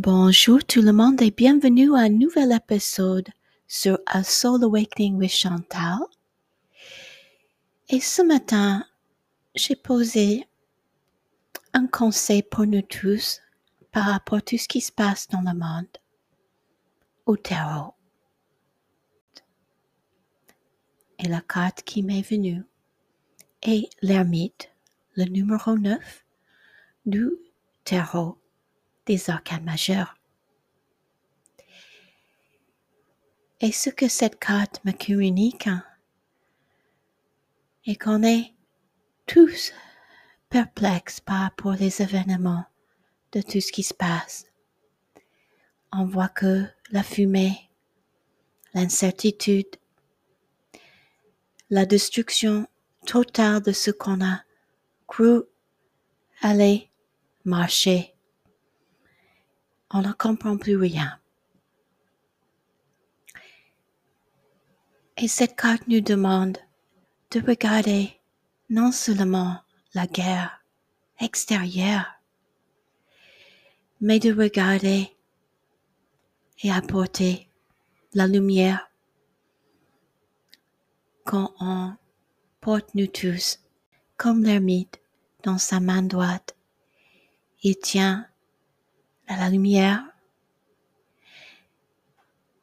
[0.00, 3.28] Bonjour tout le monde et bienvenue à un nouvel épisode
[3.66, 5.98] sur A Soul Awakening with Chantal.
[7.88, 8.86] Et ce matin,
[9.56, 10.46] j'ai posé
[11.72, 13.40] un conseil pour nous tous
[13.90, 15.88] par rapport à tout ce qui se passe dans le monde
[17.26, 17.94] au tarot.
[21.18, 22.62] Et la carte qui m'est venue
[23.62, 24.70] est l'ermite,
[25.16, 26.24] le numéro 9
[27.04, 27.30] du
[27.82, 28.38] tarot
[29.08, 30.14] des arcanes majeurs.
[33.60, 35.82] Et ce que cette carte me communique hein,
[37.86, 38.54] est qu'on est
[39.26, 39.72] tous
[40.50, 42.64] perplexes par rapport aux événements
[43.32, 44.44] de tout ce qui se passe?
[45.90, 47.70] On voit que la fumée,
[48.74, 49.76] l'incertitude,
[51.70, 52.68] la destruction
[53.06, 54.42] totale de ce qu'on a
[55.06, 55.42] cru
[56.42, 56.90] aller
[57.44, 58.14] marcher
[59.90, 61.18] on ne comprend plus rien.
[65.16, 66.58] Et cette carte nous demande
[67.30, 68.20] de regarder
[68.70, 69.58] non seulement
[69.94, 70.62] la guerre
[71.18, 72.06] extérieure,
[74.00, 75.16] mais de regarder
[76.62, 77.48] et apporter
[78.14, 78.90] la lumière
[81.24, 81.94] quand on
[82.60, 83.58] porte nous tous
[84.16, 85.00] comme l'ermite
[85.42, 86.56] dans sa main droite.
[87.62, 88.26] Il tient
[89.28, 90.02] à la lumière.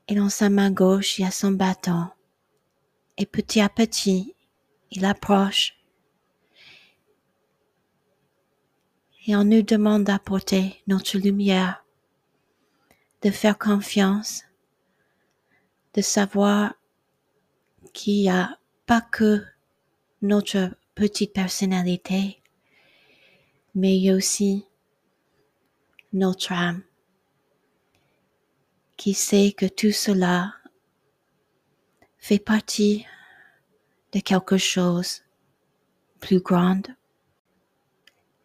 [0.07, 2.07] Et dans sa main gauche, il y a son bâton.
[3.17, 4.35] Et petit à petit,
[4.91, 5.75] il approche.
[9.27, 11.83] Et on nous demande d'apporter notre lumière,
[13.23, 14.43] de faire confiance,
[15.95, 16.75] de savoir
[17.93, 19.43] qu'il n'y a pas que
[20.21, 22.41] notre petite personnalité,
[23.73, 24.65] mais il y a aussi
[26.15, 26.81] notre âme,
[28.95, 30.53] qui sait que tout cela
[32.17, 33.05] fait partie
[34.13, 35.23] de quelque chose
[36.21, 36.83] plus grand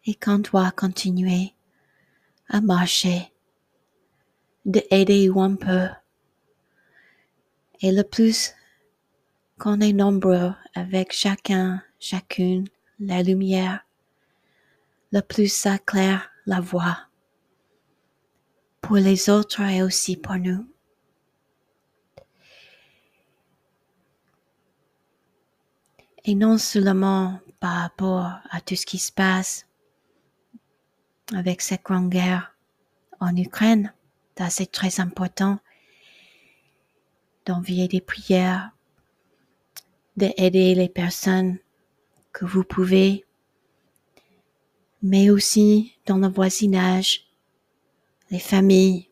[0.05, 1.53] et qu'on doit continuer
[2.49, 3.31] à marcher,
[4.65, 5.87] de aider où on peut.
[7.79, 8.53] Et le plus
[9.57, 12.67] qu'on est nombreux avec chacun, chacune,
[12.99, 13.85] la lumière,
[15.13, 17.10] le plus ça claire la voie
[18.81, 20.67] pour les autres et aussi pour nous.
[26.23, 29.65] Et non seulement par rapport à tout ce qui se passe
[31.33, 32.55] avec cette grande guerre
[33.19, 33.93] en Ukraine,
[34.49, 35.59] c'est très important
[37.45, 38.71] d'envier des prières,
[40.17, 41.57] d'aider les personnes
[42.33, 43.25] que vous pouvez,
[45.01, 47.30] mais aussi dans le voisinage,
[48.31, 49.09] les familles,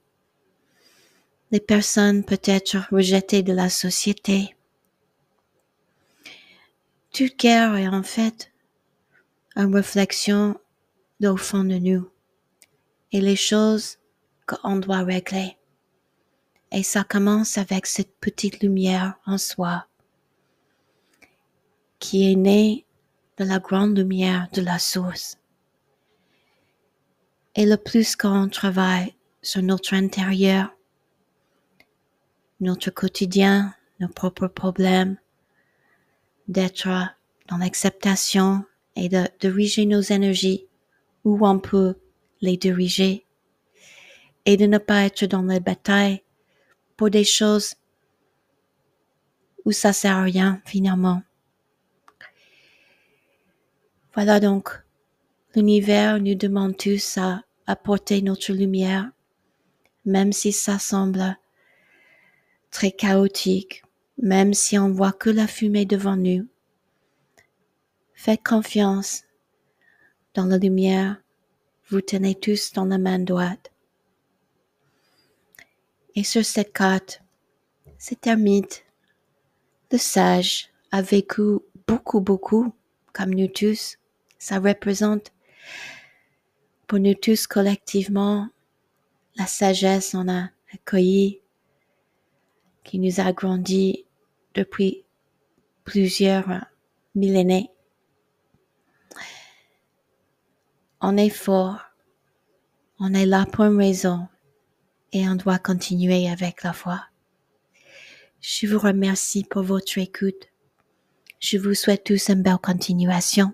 [1.52, 4.56] les personnes peut-être rejetées de la société.
[7.12, 8.52] Toute guerre est en fait
[9.56, 10.60] une réflexion
[11.22, 12.10] au fond de nous
[13.12, 13.98] et les choses
[14.46, 15.58] qu'on doit régler.
[16.72, 19.86] Et ça commence avec cette petite lumière en soi
[21.98, 22.86] qui est née
[23.38, 25.39] de la grande lumière de la source.
[27.60, 30.74] Et le plus qu'on travaille sur notre intérieur,
[32.62, 35.18] notre quotidien, nos propres problèmes,
[36.48, 36.88] d'être
[37.50, 38.64] dans l'acceptation
[38.96, 40.68] et de diriger nos énergies
[41.26, 41.96] où on peut
[42.40, 43.26] les diriger
[44.46, 46.24] et de ne pas être dans la bataille
[46.96, 47.76] pour des choses
[49.66, 51.24] où ça sert à rien finalement.
[54.14, 54.70] Voilà donc,
[55.56, 59.12] l'univers nous demande tous à apporter notre lumière,
[60.04, 61.38] même si ça semble
[62.72, 63.84] très chaotique,
[64.18, 66.48] même si on voit que la fumée devant nous.
[68.16, 69.26] Faites confiance
[70.34, 71.22] dans la lumière,
[71.90, 73.72] vous tenez tous dans la main droite.
[76.16, 77.22] Et sur cette carte,
[78.00, 78.84] c'est un mythe.
[79.92, 82.74] Le sage a vécu beaucoup, beaucoup,
[83.14, 83.98] comme nous tous.
[84.40, 85.32] Ça représente
[86.90, 88.50] pour nous tous collectivement,
[89.36, 91.40] la sagesse on a accueilli,
[92.84, 94.06] qui nous a grandi
[94.56, 95.06] depuis
[95.84, 96.66] plusieurs
[97.14, 97.68] millénaires.
[101.00, 101.80] On est fort,
[103.00, 104.28] on est là pour une raison
[105.12, 107.06] et on doit continuer avec la foi.
[108.42, 110.50] Je vous remercie pour votre écoute.
[111.40, 113.54] Je vous souhaite tous une belle continuation.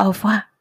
[0.00, 0.53] Au revoir.